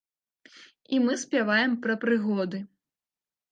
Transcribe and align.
І 0.97 1.01
мы 1.05 1.17
спяваем 1.25 1.71
пра 1.85 1.99
прыгоды. 2.07 2.65